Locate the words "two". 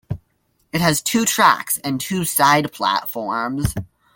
0.99-1.25, 2.01-2.25